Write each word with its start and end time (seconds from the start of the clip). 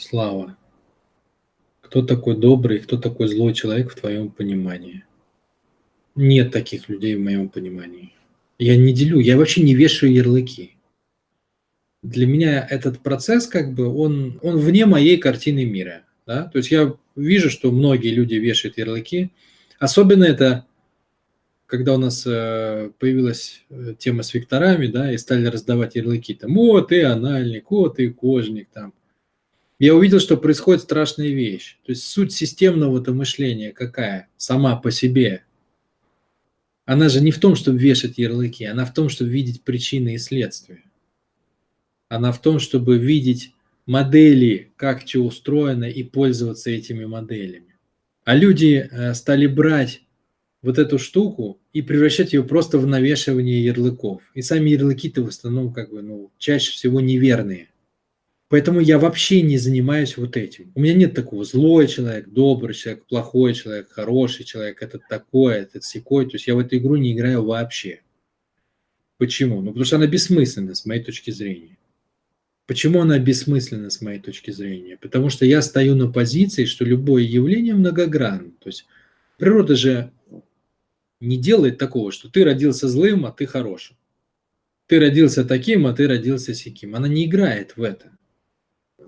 Слава, 0.00 0.56
кто 1.82 2.00
такой 2.00 2.34
добрый, 2.34 2.78
кто 2.78 2.96
такой 2.96 3.28
злой 3.28 3.52
человек 3.52 3.92
в 3.92 4.00
твоем 4.00 4.30
понимании? 4.30 5.04
Нет 6.14 6.52
таких 6.52 6.88
людей 6.88 7.16
в 7.16 7.20
моем 7.20 7.50
понимании. 7.50 8.14
Я 8.58 8.78
не 8.78 8.94
делю, 8.94 9.20
я 9.20 9.36
вообще 9.36 9.62
не 9.62 9.74
вешаю 9.74 10.14
ярлыки. 10.14 10.78
Для 12.02 12.26
меня 12.26 12.66
этот 12.66 13.00
процесс, 13.00 13.46
как 13.46 13.74
бы, 13.74 13.94
он, 13.94 14.40
он 14.42 14.56
вне 14.56 14.86
моей 14.86 15.18
картины 15.18 15.66
мира. 15.66 16.06
Да? 16.26 16.44
То 16.44 16.56
есть 16.56 16.70
я 16.70 16.96
вижу, 17.14 17.50
что 17.50 17.70
многие 17.70 18.14
люди 18.14 18.36
вешают 18.36 18.78
ярлыки. 18.78 19.30
Особенно 19.78 20.24
это, 20.24 20.64
когда 21.66 21.94
у 21.94 21.98
нас 21.98 22.26
э, 22.26 22.90
появилась 22.98 23.64
э, 23.68 23.94
тема 23.98 24.22
с 24.22 24.32
векторами, 24.32 24.86
да, 24.86 25.12
и 25.12 25.18
стали 25.18 25.44
раздавать 25.44 25.94
ярлыки. 25.94 26.32
Там, 26.32 26.56
о, 26.56 26.80
ты 26.80 27.04
анальник, 27.04 27.70
о, 27.70 27.90
ты 27.90 28.10
кожник, 28.10 28.70
там, 28.72 28.94
я 29.80 29.94
увидел, 29.94 30.20
что 30.20 30.36
происходит 30.36 30.82
страшная 30.82 31.28
вещь. 31.28 31.78
То 31.86 31.92
есть 31.92 32.04
суть 32.04 32.32
системного-то 32.32 33.14
мышления 33.14 33.72
какая? 33.72 34.28
Сама 34.36 34.76
по 34.76 34.90
себе. 34.90 35.44
Она 36.84 37.08
же 37.08 37.22
не 37.22 37.30
в 37.30 37.40
том, 37.40 37.56
чтобы 37.56 37.78
вешать 37.78 38.18
ярлыки, 38.18 38.64
она 38.64 38.84
в 38.84 38.92
том, 38.92 39.08
чтобы 39.08 39.30
видеть 39.30 39.62
причины 39.62 40.14
и 40.14 40.18
следствия. 40.18 40.82
Она 42.08 42.30
в 42.30 42.42
том, 42.42 42.58
чтобы 42.58 42.98
видеть 42.98 43.54
модели, 43.86 44.70
как 44.76 45.08
что 45.08 45.24
устроено, 45.24 45.84
и 45.84 46.02
пользоваться 46.02 46.70
этими 46.70 47.06
моделями. 47.06 47.76
А 48.24 48.36
люди 48.36 48.86
э, 48.90 49.14
стали 49.14 49.46
брать 49.46 50.02
вот 50.60 50.78
эту 50.78 50.98
штуку 50.98 51.58
и 51.72 51.80
превращать 51.80 52.34
ее 52.34 52.44
просто 52.44 52.78
в 52.78 52.86
навешивание 52.86 53.64
ярлыков. 53.64 54.22
И 54.34 54.42
сами 54.42 54.70
ярлыки-то 54.70 55.22
в 55.22 55.28
основном 55.28 55.72
как 55.72 55.90
бы, 55.90 56.02
ну, 56.02 56.30
чаще 56.36 56.72
всего 56.72 57.00
неверные. 57.00 57.70
Поэтому 58.50 58.80
я 58.80 58.98
вообще 58.98 59.42
не 59.42 59.58
занимаюсь 59.58 60.16
вот 60.16 60.36
этим. 60.36 60.72
У 60.74 60.80
меня 60.80 60.92
нет 60.92 61.14
такого 61.14 61.44
злой 61.44 61.86
человек, 61.86 62.28
добрый 62.30 62.74
человек, 62.74 63.06
плохой 63.06 63.54
человек, 63.54 63.92
хороший 63.92 64.44
человек, 64.44 64.82
этот 64.82 65.02
такой, 65.08 65.54
этот 65.54 65.84
секой. 65.84 66.24
То 66.24 66.32
есть 66.32 66.48
я 66.48 66.56
в 66.56 66.58
эту 66.58 66.76
игру 66.76 66.96
не 66.96 67.12
играю 67.12 67.44
вообще. 67.44 68.00
Почему? 69.18 69.60
Ну, 69.60 69.68
потому 69.68 69.84
что 69.84 69.96
она 69.96 70.08
бессмысленна 70.08 70.74
с 70.74 70.84
моей 70.84 71.00
точки 71.00 71.30
зрения. 71.30 71.78
Почему 72.66 73.02
она 73.02 73.20
бессмысленна 73.20 73.88
с 73.88 74.00
моей 74.00 74.18
точки 74.18 74.50
зрения? 74.50 74.96
Потому 74.96 75.30
что 75.30 75.46
я 75.46 75.62
стою 75.62 75.94
на 75.94 76.10
позиции, 76.10 76.64
что 76.64 76.84
любое 76.84 77.22
явление 77.22 77.74
многогранно. 77.74 78.50
То 78.58 78.68
есть 78.68 78.84
природа 79.38 79.76
же 79.76 80.10
не 81.20 81.36
делает 81.36 81.78
такого, 81.78 82.10
что 82.10 82.28
ты 82.28 82.42
родился 82.42 82.88
злым, 82.88 83.26
а 83.26 83.30
ты 83.30 83.46
хорошим. 83.46 83.96
Ты 84.88 84.98
родился 84.98 85.44
таким, 85.44 85.86
а 85.86 85.92
ты 85.92 86.08
родился 86.08 86.52
сяким. 86.52 86.96
Она 86.96 87.06
не 87.06 87.26
играет 87.26 87.76
в 87.76 87.84
это 87.84 88.10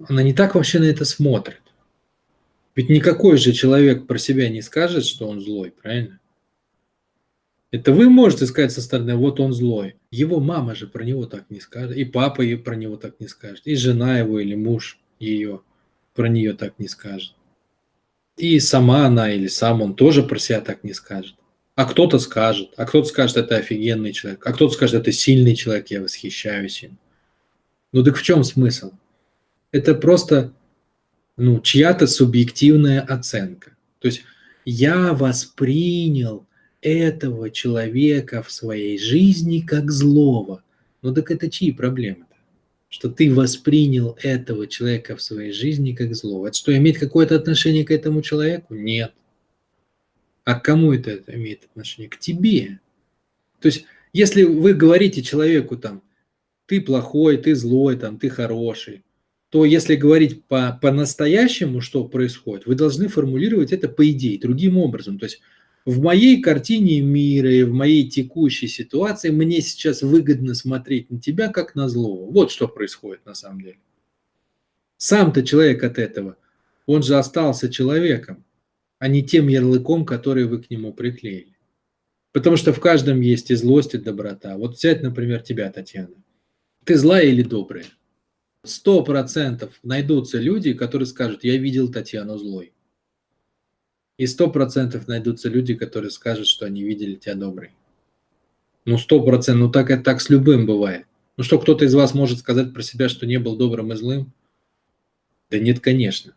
она 0.09 0.23
не 0.23 0.33
так 0.33 0.55
вообще 0.55 0.79
на 0.79 0.85
это 0.85 1.05
смотрит. 1.05 1.61
Ведь 2.75 2.89
никакой 2.89 3.37
же 3.37 3.53
человек 3.53 4.07
про 4.07 4.19
себя 4.19 4.49
не 4.49 4.63
скажет, 4.63 5.05
что 5.05 5.29
он 5.29 5.41
злой, 5.41 5.71
правильно? 5.71 6.19
Это 7.71 7.93
вы 7.93 8.11
можете 8.11 8.47
сказать 8.47 8.73
со 8.73 8.83
стороны, 8.83 9.17
вот 9.17 9.41
он 9.41 9.53
злой. 9.53 9.97
Его 10.11 10.41
мама 10.41 10.75
же 10.75 10.87
про 10.87 11.05
него 11.05 11.25
так 11.25 11.47
не 11.49 11.61
скажет, 11.61 11.97
и 11.97 12.05
папа 12.05 12.43
про 12.63 12.77
него 12.77 12.97
так 12.97 13.19
не 13.19 13.29
скажет, 13.29 13.67
и 13.67 13.75
жена 13.77 14.19
его 14.19 14.41
или 14.41 14.55
муж 14.55 14.99
ее 15.19 15.63
про 16.15 16.29
нее 16.29 16.53
так 16.53 16.79
не 16.79 16.89
скажет. 16.89 17.35
И 18.37 18.61
сама 18.61 19.07
она 19.07 19.33
или 19.33 19.47
сам 19.47 19.81
он 19.81 19.95
тоже 19.95 20.23
про 20.23 20.39
себя 20.39 20.61
так 20.61 20.85
не 20.85 20.93
скажет. 20.93 21.35
А 21.75 21.87
кто-то 21.87 22.19
скажет, 22.19 22.73
а 22.77 22.85
кто-то 22.85 23.09
скажет, 23.09 23.39
это 23.39 23.57
офигенный 23.57 24.13
человек, 24.13 24.47
а 24.47 24.53
кто-то 24.53 24.75
скажет, 24.75 25.01
это 25.01 25.13
сильный 25.13 25.55
человек, 25.55 25.91
я 25.91 26.03
восхищаюсь 26.03 26.83
им. 26.83 26.99
Ну 27.93 28.03
так 28.05 28.17
в 28.17 28.23
чем 28.23 28.45
смысл? 28.45 28.93
Это 29.73 29.95
просто 29.95 30.53
ну, 31.37 31.61
чья-то 31.61 32.07
субъективная 32.07 33.01
оценка. 33.01 33.77
То 33.99 34.07
есть 34.07 34.23
я 34.65 35.15
воспринял 35.15 36.47
этого 36.83 37.51
человека 37.51 38.43
в 38.43 38.53
своей 38.53 38.99
жизни 38.99 39.61
как 39.61 39.91
злого. 39.91 40.63
Ну 41.01 41.13
так 41.15 41.31
это 41.31 41.51
чьи 41.51 41.73
проблемы-то? 41.73 42.37
Что 42.89 43.09
ты 43.09 43.33
воспринял 43.33 44.17
этого 44.23 44.67
человека 44.67 45.17
в 45.17 45.23
своей 45.23 45.53
жизни 45.53 45.95
как 45.95 46.15
злого. 46.15 46.49
Это 46.49 46.57
что, 46.57 46.77
имеет 46.77 46.99
какое-то 46.99 47.35
отношение 47.35 47.85
к 47.85 47.91
этому 47.91 48.21
человеку? 48.21 48.75
Нет. 48.75 49.13
А 50.45 50.55
к 50.55 50.65
кому 50.65 50.93
это 50.93 51.23
имеет 51.29 51.65
отношение? 51.65 52.11
К 52.11 52.19
тебе. 52.19 52.81
То 53.61 53.67
есть, 53.67 53.87
если 54.13 54.43
вы 54.43 54.75
говорите 54.75 55.23
человеку 55.23 55.77
там, 55.79 56.03
ты 56.67 56.81
плохой, 56.81 57.39
ты 57.39 57.55
злой, 57.55 57.97
там, 57.97 58.19
ты 58.19 58.29
хороший, 58.29 59.03
то 59.53 59.67
если 59.67 59.97
говорить 59.97 60.47
по, 60.47 60.79
по-настоящему, 60.81 61.83
что 61.83 62.09
происходит, 62.09 62.65
вы 62.65 62.75
должны 62.75 63.09
формулировать 63.09 63.71
это 63.71 63.87
по 63.87 64.11
идее, 64.11 64.41
другим 64.41 64.79
образом. 64.79 65.19
То 65.19 65.27
есть 65.27 65.43
в 65.85 66.01
моей 66.01 66.41
картине 66.41 67.03
мира 67.03 67.53
и 67.53 67.63
в 67.63 67.71
моей 67.71 68.09
текущей 68.09 68.67
ситуации 68.67 69.29
мне 69.29 69.61
сейчас 69.61 70.01
выгодно 70.01 70.55
смотреть 70.55 71.11
на 71.11 71.21
тебя 71.21 71.49
как 71.49 71.75
на 71.75 71.91
злого. 71.91 72.33
Вот 72.33 72.51
что 72.51 72.67
происходит 72.67 73.27
на 73.27 73.35
самом 73.35 73.61
деле. 73.61 73.79
Сам-то 74.97 75.43
человек 75.43 75.85
от 75.85 75.99
этого, 75.99 76.39
он 76.87 77.03
же 77.03 77.19
остался 77.19 77.71
человеком, 77.71 78.47
а 79.01 79.07
не 79.07 79.23
тем 79.23 79.49
ярлыком, 79.49 80.07
который 80.07 80.47
вы 80.47 80.63
к 80.63 80.71
нему 80.71 80.95
приклеили. 80.95 81.59
Потому 82.33 82.57
что 82.57 82.73
в 82.73 82.81
каждом 82.81 83.21
есть 83.21 83.51
и 83.51 83.55
злость, 83.55 83.93
и 83.93 83.99
доброта. 83.99 84.57
Вот 84.57 84.77
взять, 84.77 85.03
например, 85.03 85.43
тебя, 85.43 85.71
Татьяна. 85.71 86.15
Ты 86.85 86.97
злая 86.97 87.27
или 87.27 87.43
добрая? 87.43 87.85
Сто 88.65 89.03
процентов 89.03 89.81
найдутся 89.83 90.39
люди, 90.39 90.73
которые 90.73 91.07
скажут, 91.07 91.43
я 91.43 91.57
видел 91.57 91.91
Татьяну 91.91 92.39
злой. 92.39 92.73
И 94.19 94.27
сто 94.27 94.49
процентов 94.51 95.09
найдутся 95.09 95.49
люди, 95.49 95.75
которые 95.75 96.13
скажут, 96.13 96.47
что 96.47 96.67
они 96.67 96.85
видели 96.85 97.17
тебя 97.17 97.35
доброй. 97.35 97.73
Ну, 98.85 98.99
сто 98.99 99.21
процентов, 99.21 99.61
ну 99.61 99.71
так 99.71 99.91
это 99.91 100.05
так 100.05 100.21
с 100.21 100.31
любым 100.31 100.67
бывает. 100.67 101.07
Ну 101.37 101.43
что, 101.43 101.59
кто-то 101.59 101.85
из 101.85 101.95
вас 101.95 102.15
может 102.15 102.39
сказать 102.39 102.73
про 102.73 102.83
себя, 102.83 103.09
что 103.09 103.27
не 103.27 103.39
был 103.39 103.57
добрым 103.57 103.93
и 103.93 103.97
злым? 103.97 104.33
Да 105.51 105.59
нет, 105.59 105.81
конечно. 105.81 106.33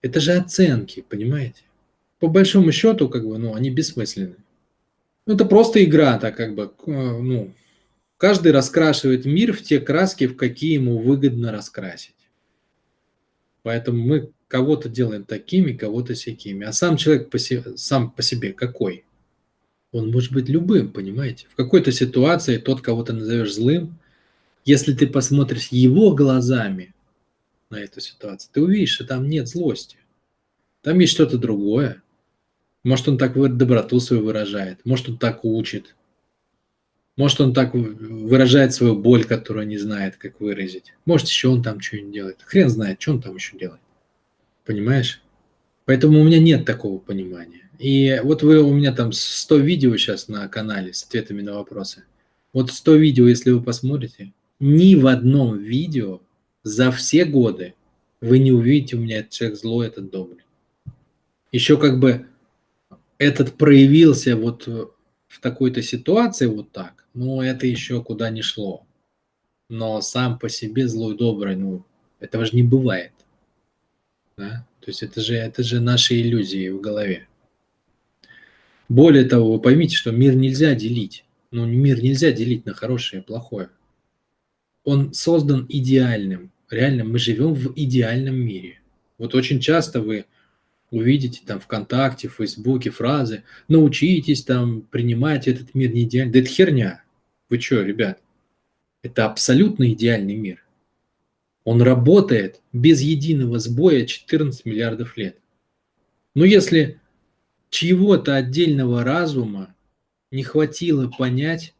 Это 0.00 0.20
же 0.20 0.32
оценки, 0.32 1.04
понимаете? 1.06 1.64
По 2.18 2.28
большому 2.28 2.72
счету, 2.72 3.10
как 3.10 3.26
бы, 3.26 3.36
ну, 3.36 3.54
они 3.54 3.68
бессмысленны. 3.70 4.36
Ну, 5.26 5.34
это 5.34 5.44
просто 5.44 5.84
игра, 5.84 6.18
так 6.18 6.36
как 6.36 6.54
бы, 6.54 6.72
э, 6.86 6.90
ну, 6.90 7.52
Каждый 8.24 8.52
раскрашивает 8.52 9.26
мир 9.26 9.52
в 9.52 9.62
те 9.62 9.78
краски, 9.78 10.26
в 10.26 10.34
какие 10.34 10.72
ему 10.72 10.96
выгодно 10.96 11.52
раскрасить. 11.52 12.16
Поэтому 13.62 14.02
мы 14.02 14.30
кого-то 14.48 14.88
делаем 14.88 15.24
такими, 15.24 15.74
кого-то 15.74 16.14
всякими. 16.14 16.64
А 16.64 16.72
сам 16.72 16.96
человек 16.96 17.28
по 17.28 17.38
себе, 17.38 17.76
сам 17.76 18.10
по 18.10 18.22
себе 18.22 18.54
какой? 18.54 19.04
Он 19.92 20.10
может 20.10 20.32
быть 20.32 20.48
любым, 20.48 20.90
понимаете? 20.90 21.48
В 21.50 21.54
какой-то 21.54 21.92
ситуации 21.92 22.56
тот, 22.56 22.80
кого 22.80 23.02
ты 23.02 23.12
назовешь 23.12 23.52
злым, 23.52 23.98
если 24.64 24.94
ты 24.94 25.06
посмотришь 25.06 25.68
его 25.68 26.14
глазами 26.14 26.94
на 27.68 27.76
эту 27.76 28.00
ситуацию, 28.00 28.48
ты 28.54 28.62
увидишь, 28.62 28.94
что 28.94 29.04
там 29.04 29.28
нет 29.28 29.48
злости. 29.48 29.98
Там 30.80 30.98
есть 30.98 31.12
что-то 31.12 31.36
другое. 31.36 32.02
Может, 32.84 33.06
он 33.06 33.18
так 33.18 33.34
доброту 33.58 34.00
свою 34.00 34.24
выражает, 34.24 34.80
может, 34.86 35.10
он 35.10 35.18
так 35.18 35.44
учит, 35.44 35.94
может, 37.16 37.40
он 37.40 37.54
так 37.54 37.74
выражает 37.74 38.74
свою 38.74 38.96
боль, 38.96 39.24
которую 39.24 39.66
не 39.66 39.78
знает, 39.78 40.16
как 40.16 40.40
выразить. 40.40 40.94
Может, 41.04 41.28
еще 41.28 41.48
он 41.48 41.62
там 41.62 41.80
что-нибудь 41.80 42.12
делает. 42.12 42.42
Хрен 42.42 42.68
знает, 42.68 43.00
что 43.00 43.12
он 43.12 43.22
там 43.22 43.36
еще 43.36 43.56
делает. 43.56 43.80
Понимаешь? 44.64 45.22
Поэтому 45.84 46.20
у 46.20 46.24
меня 46.24 46.40
нет 46.40 46.64
такого 46.64 46.98
понимания. 46.98 47.70
И 47.78 48.20
вот 48.24 48.42
вы 48.42 48.62
у 48.62 48.72
меня 48.72 48.92
там 48.92 49.12
100 49.12 49.56
видео 49.58 49.96
сейчас 49.96 50.28
на 50.28 50.48
канале 50.48 50.92
с 50.92 51.04
ответами 51.04 51.42
на 51.42 51.54
вопросы. 51.54 52.04
Вот 52.52 52.72
100 52.72 52.94
видео, 52.94 53.28
если 53.28 53.50
вы 53.50 53.62
посмотрите, 53.62 54.32
ни 54.58 54.94
в 54.94 55.06
одном 55.06 55.58
видео 55.58 56.20
за 56.62 56.90
все 56.90 57.24
годы 57.24 57.74
вы 58.20 58.38
не 58.38 58.52
увидите 58.52 58.96
у 58.96 59.00
меня 59.00 59.18
этот 59.18 59.32
человек 59.32 59.58
злой, 59.58 59.86
этот 59.88 60.10
добрый. 60.10 60.44
Еще 61.52 61.76
как 61.76 62.00
бы 62.00 62.26
этот 63.18 63.52
проявился 63.52 64.36
вот 64.36 64.68
в 65.34 65.40
такой-то 65.40 65.82
ситуации 65.82 66.46
вот 66.46 66.70
так, 66.70 67.06
ну, 67.12 67.42
это 67.42 67.66
еще 67.66 68.02
куда 68.02 68.30
не 68.30 68.40
шло. 68.40 68.86
Но 69.68 70.00
сам 70.00 70.38
по 70.38 70.48
себе 70.48 70.86
злой 70.86 71.16
добрый, 71.16 71.56
ну, 71.56 71.84
этого 72.20 72.46
же 72.46 72.54
не 72.54 72.62
бывает. 72.62 73.12
Да? 74.36 74.64
То 74.78 74.90
есть 74.90 75.02
это 75.02 75.20
же, 75.20 75.34
это 75.34 75.64
же 75.64 75.80
наши 75.80 76.20
иллюзии 76.20 76.68
в 76.68 76.80
голове. 76.80 77.26
Более 78.88 79.24
того, 79.24 79.54
вы 79.54 79.60
поймите, 79.60 79.96
что 79.96 80.12
мир 80.12 80.36
нельзя 80.36 80.74
делить. 80.76 81.24
Ну, 81.50 81.66
мир 81.66 82.00
нельзя 82.00 82.30
делить 82.30 82.64
на 82.64 82.72
хорошее 82.72 83.22
и 83.22 83.24
плохое. 83.24 83.70
Он 84.84 85.14
создан 85.14 85.66
идеальным. 85.68 86.52
Реально, 86.70 87.04
мы 87.04 87.18
живем 87.18 87.54
в 87.54 87.72
идеальном 87.74 88.36
мире. 88.36 88.80
Вот 89.18 89.34
очень 89.34 89.58
часто 89.58 90.00
вы 90.00 90.26
увидите 90.90 91.42
там 91.44 91.60
ВКонтакте, 91.60 92.28
в 92.28 92.34
Фейсбуке 92.34 92.90
фразы 92.90 93.44
«научитесь 93.68 94.44
там 94.44 94.82
принимать 94.82 95.48
этот 95.48 95.74
мир 95.74 95.92
не 95.92 96.02
идеально». 96.02 96.32
Да 96.32 96.38
это 96.40 96.48
херня. 96.48 97.02
Вы 97.48 97.60
что, 97.60 97.82
ребят? 97.82 98.20
Это 99.02 99.26
абсолютно 99.26 99.92
идеальный 99.92 100.36
мир. 100.36 100.64
Он 101.64 101.82
работает 101.82 102.60
без 102.72 103.00
единого 103.00 103.58
сбоя 103.58 104.06
14 104.06 104.64
миллиардов 104.64 105.16
лет. 105.16 105.38
Но 106.34 106.44
если 106.44 107.00
чьего-то 107.70 108.36
отдельного 108.36 109.02
разума 109.02 109.74
не 110.30 110.42
хватило 110.42 111.08
понять 111.08 111.74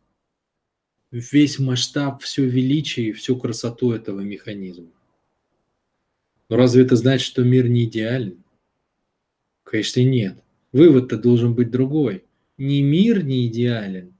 весь 1.10 1.58
масштаб, 1.58 2.22
все 2.22 2.44
величие 2.44 3.08
и 3.08 3.12
всю 3.12 3.36
красоту 3.36 3.92
этого 3.92 4.20
механизма. 4.20 4.90
Но 6.48 6.56
разве 6.56 6.84
это 6.84 6.96
значит, 6.96 7.26
что 7.26 7.42
мир 7.42 7.68
не 7.68 7.84
идеален? 7.84 8.43
Конечно, 9.64 10.00
нет. 10.00 10.36
Вывод-то 10.72 11.16
должен 11.18 11.54
быть 11.54 11.70
другой. 11.70 12.24
Не 12.56 12.82
мир 12.82 13.24
не 13.24 13.46
идеален, 13.48 14.14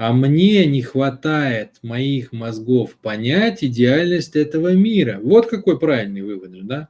а 0.00 0.14
мне 0.14 0.64
не 0.64 0.80
хватает 0.80 1.72
моих 1.82 2.32
мозгов 2.32 2.96
понять 2.96 3.62
идеальность 3.62 4.34
этого 4.34 4.72
мира. 4.72 5.20
Вот 5.22 5.46
какой 5.46 5.78
правильный 5.78 6.22
вывод 6.22 6.54
же, 6.54 6.62
да? 6.62 6.88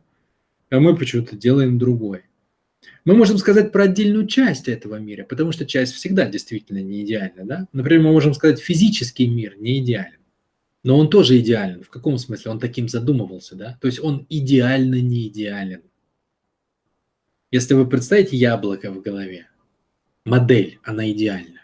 А 0.70 0.78
мы 0.78 0.96
почему-то 0.96 1.36
делаем 1.36 1.76
другой. 1.76 2.22
Мы 3.04 3.16
можем 3.16 3.38
сказать 3.38 3.72
про 3.72 3.84
отдельную 3.84 4.28
часть 4.28 4.68
этого 4.68 5.00
мира, 5.00 5.24
потому 5.24 5.50
что 5.50 5.66
часть 5.66 5.94
всегда 5.94 6.26
действительно 6.26 6.82
не 6.82 7.02
идеальна, 7.02 7.44
да? 7.44 7.68
Например, 7.72 8.04
мы 8.04 8.12
можем 8.12 8.32
сказать, 8.32 8.60
физический 8.60 9.26
мир 9.26 9.56
не 9.58 9.80
идеален. 9.80 10.20
Но 10.84 10.96
он 10.96 11.10
тоже 11.10 11.40
идеален. 11.40 11.82
В 11.82 11.90
каком 11.90 12.16
смысле? 12.16 12.52
Он 12.52 12.60
таким 12.60 12.88
задумывался, 12.88 13.56
да? 13.56 13.76
То 13.80 13.88
есть 13.88 13.98
он 13.98 14.24
идеально 14.28 15.00
не 15.00 15.26
идеален. 15.26 15.82
Если 17.50 17.74
вы 17.74 17.88
представите 17.88 18.36
яблоко 18.36 18.92
в 18.92 19.02
голове, 19.02 19.48
модель, 20.24 20.78
она 20.84 21.10
идеальна. 21.10 21.60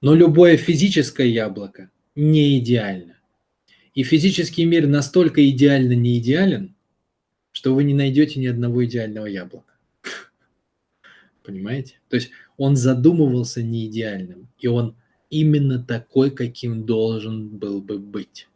Но 0.00 0.14
любое 0.14 0.56
физическое 0.56 1.28
яблоко 1.28 1.90
не 2.14 2.58
идеально. 2.58 3.18
И 3.92 4.02
физический 4.02 4.64
мир 4.64 4.86
настолько 4.86 5.46
идеально 5.48 5.92
не 5.92 6.18
идеален, 6.18 6.74
что 7.52 7.74
вы 7.74 7.84
не 7.84 7.92
найдете 7.92 8.40
ни 8.40 8.46
одного 8.46 8.84
идеального 8.84 9.26
яблока. 9.26 9.74
Понимаете? 11.42 12.00
То 12.08 12.16
есть 12.16 12.30
он 12.56 12.76
задумывался 12.76 13.62
не 13.62 13.86
идеальным, 13.86 14.48
и 14.58 14.66
он 14.66 14.96
именно 15.28 15.82
такой, 15.82 16.30
каким 16.30 16.86
должен 16.86 17.48
был 17.48 17.82
бы 17.82 17.98
быть. 17.98 18.48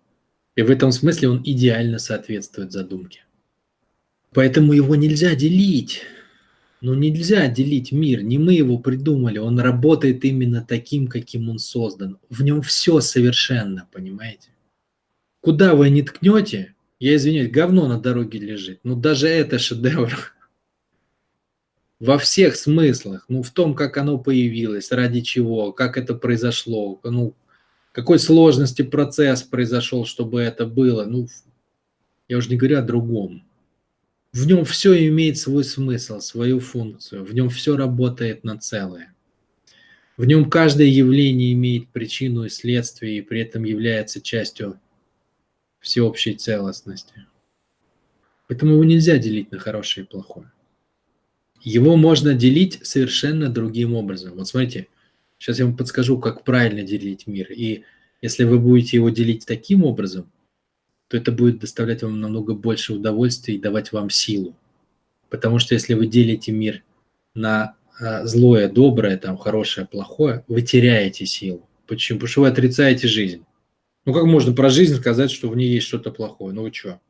И 0.56 0.62
в 0.62 0.70
этом 0.70 0.90
смысле 0.90 1.28
он 1.28 1.42
идеально 1.44 1.98
соответствует 1.98 2.72
задумке. 2.72 3.24
Поэтому 4.32 4.72
его 4.72 4.94
нельзя 4.94 5.34
делить. 5.34 6.02
Ну 6.80 6.94
нельзя 6.94 7.46
делить 7.48 7.92
мир, 7.92 8.22
не 8.22 8.38
мы 8.38 8.54
его 8.54 8.78
придумали, 8.78 9.36
он 9.36 9.58
работает 9.60 10.24
именно 10.24 10.64
таким, 10.66 11.08
каким 11.08 11.50
он 11.50 11.58
создан. 11.58 12.18
В 12.30 12.42
нем 12.42 12.62
все 12.62 13.00
совершенно, 13.00 13.86
понимаете? 13.92 14.48
Куда 15.42 15.74
вы 15.74 15.90
не 15.90 16.02
ткнете, 16.02 16.74
я 16.98 17.16
извиняюсь, 17.16 17.50
говно 17.50 17.86
на 17.86 18.00
дороге 18.00 18.38
лежит. 18.38 18.80
Ну 18.82 18.96
даже 18.96 19.28
это 19.28 19.58
шедевр. 19.58 20.32
Во 22.00 22.16
всех 22.16 22.56
смыслах. 22.56 23.26
Ну 23.28 23.42
в 23.42 23.50
том, 23.50 23.74
как 23.74 23.98
оно 23.98 24.16
появилось, 24.16 24.90
ради 24.90 25.20
чего, 25.20 25.72
как 25.72 25.98
это 25.98 26.14
произошло, 26.14 26.98
ну 27.04 27.34
какой 27.92 28.18
сложности 28.18 28.82
процесс 28.82 29.42
произошел, 29.42 30.06
чтобы 30.06 30.40
это 30.40 30.64
было. 30.64 31.04
Ну 31.04 31.28
я 32.28 32.38
уже 32.38 32.48
не 32.48 32.56
говорю 32.56 32.78
о 32.78 32.82
другом. 32.82 33.42
В 34.32 34.46
нем 34.46 34.64
все 34.64 35.06
имеет 35.08 35.38
свой 35.38 35.64
смысл, 35.64 36.20
свою 36.20 36.60
функцию, 36.60 37.24
в 37.24 37.34
нем 37.34 37.48
все 37.48 37.76
работает 37.76 38.44
на 38.44 38.58
целое. 38.58 39.12
В 40.16 40.24
нем 40.24 40.48
каждое 40.48 40.86
явление 40.86 41.52
имеет 41.54 41.88
причину 41.88 42.44
и 42.44 42.48
следствие, 42.48 43.18
и 43.18 43.22
при 43.22 43.40
этом 43.40 43.64
является 43.64 44.20
частью 44.20 44.78
всеобщей 45.80 46.34
целостности. 46.34 47.26
Поэтому 48.46 48.74
его 48.74 48.84
нельзя 48.84 49.16
делить 49.18 49.50
на 49.50 49.58
хорошее 49.58 50.04
и 50.04 50.08
плохое. 50.08 50.52
Его 51.62 51.96
можно 51.96 52.34
делить 52.34 52.80
совершенно 52.82 53.48
другим 53.48 53.94
образом. 53.94 54.34
Вот 54.34 54.48
смотрите, 54.48 54.88
сейчас 55.38 55.58
я 55.58 55.66
вам 55.66 55.76
подскажу, 55.76 56.18
как 56.18 56.44
правильно 56.44 56.82
делить 56.82 57.26
мир. 57.26 57.50
И 57.50 57.84
если 58.22 58.44
вы 58.44 58.58
будете 58.58 58.98
его 58.98 59.10
делить 59.10 59.46
таким 59.46 59.84
образом, 59.84 60.30
то 61.10 61.16
это 61.16 61.32
будет 61.32 61.58
доставлять 61.58 62.04
вам 62.04 62.20
намного 62.20 62.54
больше 62.54 62.94
удовольствия 62.94 63.56
и 63.56 63.60
давать 63.60 63.90
вам 63.90 64.10
силу. 64.10 64.54
Потому 65.28 65.58
что 65.58 65.74
если 65.74 65.94
вы 65.94 66.06
делите 66.06 66.52
мир 66.52 66.84
на 67.34 67.74
а, 67.98 68.24
злое, 68.26 68.68
доброе, 68.68 69.16
там, 69.16 69.36
хорошее, 69.36 69.88
плохое, 69.88 70.44
вы 70.46 70.62
теряете 70.62 71.26
силу. 71.26 71.68
Почему? 71.88 72.20
Потому 72.20 72.30
что 72.30 72.40
вы 72.42 72.48
отрицаете 72.48 73.08
жизнь. 73.08 73.44
Ну 74.04 74.14
как 74.14 74.22
можно 74.22 74.52
про 74.52 74.70
жизнь 74.70 74.94
сказать, 74.94 75.32
что 75.32 75.48
в 75.48 75.56
ней 75.56 75.74
есть 75.74 75.88
что-то 75.88 76.12
плохое? 76.12 76.54
Ну 76.54 76.62
вы 76.62 76.72
что? 76.72 77.00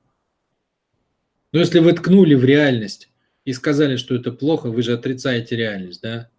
Ну 1.53 1.61
если 1.61 1.81
вы 1.81 1.93
ткнули 1.93 2.35
в 2.35 2.44
реальность 2.44 3.11
и 3.44 3.53
сказали, 3.53 3.96
что 3.96 4.14
это 4.14 4.32
плохо, 4.32 4.70
вы 4.70 4.81
же 4.81 4.94
отрицаете 4.94 5.56
реальность, 5.56 6.00
да? 6.00 6.31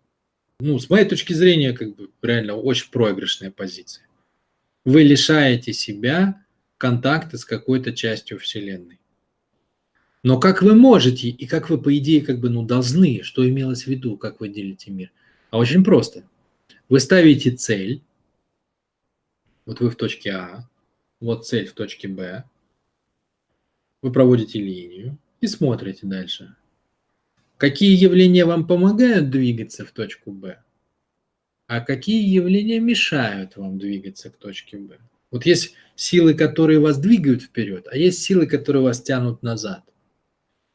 Ну, 0.60 0.80
с 0.80 0.90
моей 0.90 1.06
точки 1.06 1.34
зрения, 1.34 1.74
как 1.74 1.96
бы 1.96 2.10
реально 2.24 2.56
очень 2.56 2.90
проигрышная 2.90 3.52
позиция. 3.52 4.07
Вы 4.84 5.04
лишаете 5.04 5.74
себя 5.74 6.44
контакты 6.81 7.38
с 7.38 7.45
какой-то 7.45 7.94
частью 7.94 8.39
Вселенной. 8.39 9.00
Но 10.24 10.39
как 10.39 10.63
вы 10.63 10.74
можете 10.74 11.30
и 11.30 11.45
как 11.45 11.69
вы, 11.69 11.80
по 11.80 11.95
идее, 11.95 12.22
как 12.22 12.39
бы, 12.39 12.50
ну, 12.50 12.66
должны, 12.66 13.22
что 13.22 13.48
имелось 13.48 13.83
в 13.83 13.88
виду, 13.88 14.18
как 14.18 14.39
вы 14.39 14.50
делите 14.50 14.89
мир? 14.89 15.12
А 15.51 15.60
очень 15.60 15.83
просто. 15.83 16.24
Вы 16.89 17.00
ставите 17.00 17.51
цель, 17.51 18.01
вот 19.68 19.80
вы 19.80 19.92
в 19.92 19.95
точке 19.95 20.31
А, 20.31 20.69
вот 21.19 21.45
цель 21.45 21.68
в 21.68 21.74
точке 21.74 22.07
Б, 22.07 22.45
вы 24.01 24.12
проводите 24.12 24.60
линию 24.60 25.19
и 25.39 25.45
смотрите 25.45 26.07
дальше. 26.07 26.56
Какие 27.57 27.95
явления 27.95 28.45
вам 28.45 28.66
помогают 28.66 29.30
двигаться 29.30 29.86
в 29.86 29.92
точку 29.92 30.31
Б, 30.31 30.63
а 31.68 31.81
какие 31.81 32.28
явления 32.28 32.80
мешают 32.80 33.56
вам 33.56 33.78
двигаться 33.78 34.31
к 34.31 34.38
точке 34.38 34.78
Б. 34.78 34.98
Вот 35.30 35.45
есть 35.45 35.75
силы, 36.01 36.33
которые 36.33 36.80
вас 36.80 36.98
двигают 36.98 37.44
вперед, 37.44 37.88
а 37.92 37.95
есть 37.95 38.24
силы, 38.24 38.48
которые 38.48 38.81
вас 38.81 39.01
тянут 39.03 39.44
назад. 39.44 39.83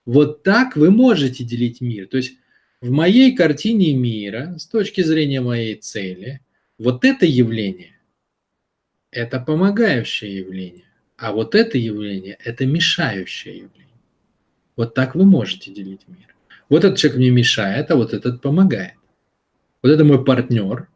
Вот 0.05 0.45
так 0.45 0.77
вы 0.77 0.93
можете 0.93 1.43
делить 1.43 1.81
мир. 1.81 2.07
То 2.07 2.19
есть 2.19 2.35
в 2.81 2.91
моей 2.93 3.35
картине 3.35 3.93
мира, 3.95 4.55
с 4.57 4.67
точки 4.69 5.03
зрения 5.03 5.41
моей 5.41 5.75
цели, 5.75 6.41
вот 6.79 7.05
это 7.05 7.27
явление– 7.27 7.99
это 9.11 9.41
помогающее 9.41 10.37
явление, 10.37 10.85
а 11.17 11.33
вот 11.33 11.57
это 11.57 11.77
явление– 11.77 12.39
это 12.45 12.65
мешающее 12.65 13.57
явление. 13.57 14.01
Вот 14.77 14.95
так 14.95 15.17
вы 15.17 15.25
можете 15.25 15.73
делить 15.73 16.03
мир. 16.07 16.37
Вот 16.69 16.85
этот 16.85 16.99
человек 16.99 17.19
мне 17.19 17.31
мешает, 17.31 17.91
а 17.91 17.97
вот 17.97 18.15
этот 18.15 18.41
помогает. 18.43 18.95
Вот 19.83 19.91
это 19.91 20.05
мой 20.05 20.25
партнер, 20.25 20.89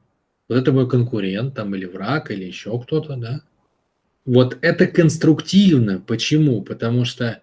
вот 0.49 0.55
это 0.57 0.71
мой 0.71 0.89
конкурент 0.89 1.57
там 1.57 1.75
или 1.75 1.87
враг, 1.87 2.31
или 2.31 2.45
еще 2.45 2.81
кто-то, 2.81 3.17
да. 3.17 3.43
Вот 4.25 4.59
это 4.61 4.87
конструктивно. 4.87 6.01
Почему? 6.07 6.63
Потому 6.63 7.05
что 7.05 7.43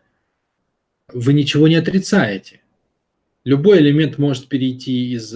вы 1.12 1.34
ничего 1.34 1.68
не 1.68 1.76
отрицаете. 1.76 2.62
Любой 3.44 3.80
элемент 3.80 4.18
может 4.18 4.48
перейти 4.48 5.12
из 5.14 5.34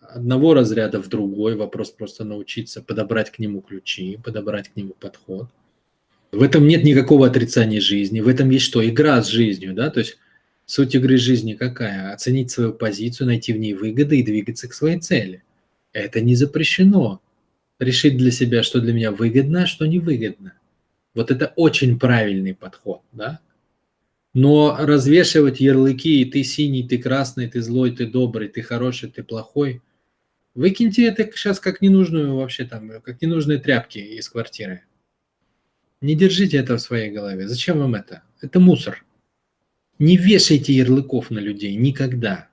одного 0.00 0.54
разряда 0.54 1.02
в 1.02 1.08
другой. 1.08 1.56
Вопрос 1.56 1.90
просто 1.90 2.24
научиться 2.24 2.82
подобрать 2.82 3.30
к 3.30 3.38
нему 3.38 3.60
ключи, 3.60 4.18
подобрать 4.22 4.68
к 4.68 4.76
нему 4.76 4.94
подход. 4.98 5.48
В 6.30 6.42
этом 6.42 6.66
нет 6.66 6.84
никакого 6.84 7.26
отрицания 7.26 7.80
жизни. 7.80 8.20
В 8.20 8.28
этом 8.28 8.50
есть 8.50 8.64
что? 8.64 8.86
Игра 8.86 9.22
с 9.22 9.28
жизнью, 9.28 9.72
да? 9.72 9.90
То 9.90 10.00
есть 10.00 10.18
суть 10.66 10.94
игры 10.94 11.16
жизни 11.16 11.54
какая? 11.54 12.12
Оценить 12.12 12.50
свою 12.50 12.72
позицию, 12.72 13.28
найти 13.28 13.52
в 13.52 13.58
ней 13.58 13.72
выгоды 13.72 14.18
и 14.18 14.24
двигаться 14.24 14.68
к 14.68 14.74
своей 14.74 15.00
цели. 15.00 15.42
Это 15.92 16.20
не 16.20 16.34
запрещено. 16.34 17.20
Решить 17.78 18.16
для 18.16 18.30
себя, 18.30 18.62
что 18.62 18.80
для 18.80 18.92
меня 18.92 19.10
выгодно, 19.10 19.62
а 19.62 19.66
что 19.66 19.86
невыгодно. 19.86 20.54
Вот 21.14 21.30
это 21.30 21.52
очень 21.56 21.98
правильный 21.98 22.54
подход, 22.54 23.02
да? 23.12 23.40
Но 24.32 24.76
развешивать 24.80 25.60
ярлыки, 25.60 26.20
и 26.20 26.24
ты 26.24 26.42
синий, 26.42 26.82
ты 26.82 26.98
красный, 26.98 27.48
ты 27.48 27.62
злой, 27.62 27.92
ты 27.92 28.06
добрый, 28.06 28.48
ты 28.48 28.62
хороший, 28.62 29.08
ты 29.08 29.22
плохой, 29.22 29.80
выкиньте 30.54 31.06
это 31.06 31.24
сейчас 31.32 31.60
как 31.60 31.80
ненужную 31.80 32.34
вообще 32.34 32.64
там, 32.64 33.00
как 33.00 33.22
ненужные 33.22 33.58
тряпки 33.58 33.98
из 33.98 34.28
квартиры. 34.28 34.82
Не 36.00 36.16
держите 36.16 36.56
это 36.56 36.76
в 36.76 36.80
своей 36.80 37.12
голове. 37.12 37.46
Зачем 37.46 37.78
вам 37.78 37.94
это? 37.94 38.24
Это 38.40 38.58
мусор. 38.58 39.04
Не 40.00 40.16
вешайте 40.16 40.72
ярлыков 40.72 41.30
на 41.30 41.38
людей 41.38 41.76
никогда. 41.76 42.48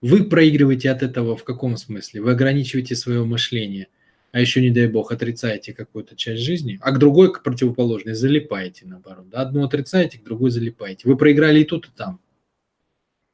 Вы 0.00 0.22
проигрываете 0.24 0.90
от 0.90 1.02
этого 1.02 1.36
в 1.36 1.42
каком 1.42 1.76
смысле? 1.76 2.22
Вы 2.22 2.30
ограничиваете 2.30 2.94
свое 2.94 3.24
мышление– 3.24 3.88
а 4.32 4.40
еще, 4.40 4.60
не 4.60 4.70
дай 4.70 4.86
бог, 4.86 5.10
отрицаете 5.12 5.72
какую-то 5.72 6.16
часть 6.16 6.42
жизни, 6.42 6.78
а 6.82 6.92
к 6.92 6.98
другой, 6.98 7.32
к 7.32 7.42
противоположной, 7.42 8.14
залипаете, 8.14 8.86
наоборот. 8.86 9.26
Одну 9.32 9.64
отрицаете, 9.64 10.18
к 10.18 10.24
другой 10.24 10.50
залипаете. 10.50 11.08
Вы 11.08 11.16
проиграли 11.16 11.60
и 11.60 11.64
тут, 11.64 11.86
и 11.86 11.90
там. 11.96 12.20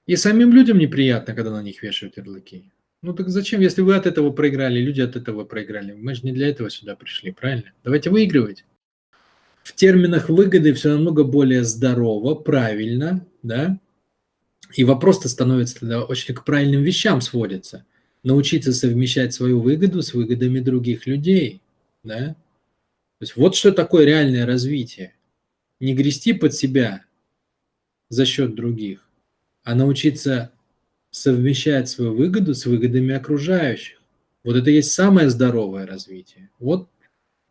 И 0.07 0.17
самим 0.17 0.53
людям 0.53 0.79
неприятно, 0.79 1.35
когда 1.35 1.51
на 1.51 1.63
них 1.63 1.83
вешают 1.83 2.17
ярлыки. 2.17 2.71
Ну 3.03 3.13
так 3.13 3.29
зачем, 3.29 3.61
если 3.61 3.83
вы 3.83 3.97
от 3.97 4.07
этого 4.07 4.31
проиграли, 4.31 4.81
люди 4.81 5.01
от 5.01 5.17
этого 5.17 5.45
проиграли? 5.45 5.93
Мы 5.93 6.15
же 6.15 6.23
не 6.23 6.33
для 6.33 6.49
этого 6.49 6.71
сюда 6.71 6.95
пришли, 6.95 7.33
правильно? 7.33 7.73
Давайте 7.83 8.11
выигрывать. 8.11 8.65
в 9.63 9.75
терминах 9.75 10.29
выгоды 10.29 10.75
все 10.75 10.91
намного 10.91 11.25
более 11.25 11.65
здорово, 11.65 12.35
правильно, 12.35 13.27
да, 13.43 13.81
и 14.75 14.85
вопрос-то 14.85 15.29
становится 15.29 15.81
тогда 15.81 16.05
очень 16.05 16.35
к 16.35 16.45
правильным 16.45 16.83
вещам 16.83 17.21
сводится. 17.21 17.87
Научиться 18.25 18.73
совмещать 18.73 19.33
свою 19.33 19.61
выгоду 19.61 20.03
с 20.03 20.13
выгодами 20.13 20.59
других 20.59 21.07
людей, 21.07 21.61
да. 22.03 22.35
То 23.19 23.23
есть 23.23 23.37
вот 23.37 23.55
что 23.55 23.71
такое 23.71 24.05
реальное 24.05 24.47
развитие. 24.47 25.15
Не 25.79 25.95
грести 25.95 26.33
под 26.33 26.55
себя 26.55 27.05
за 28.09 28.27
счет 28.27 28.55
других, 28.55 29.09
а 29.63 29.75
научиться 29.75 30.51
совмещать 31.11 31.89
свою 31.89 32.15
выгоду 32.15 32.55
с 32.55 32.67
выгодами 32.67 33.15
окружающих. 33.15 34.01
Вот 34.43 34.57
это 34.57 34.71
есть 34.71 34.93
самое 34.93 35.31
здоровое 35.31 35.87
развитие. 35.87 36.51
Вот 36.59 36.89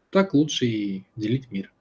так 0.10 0.34
лучше 0.34 0.66
и 0.66 1.04
делить 1.16 1.52
мир. 1.52 1.73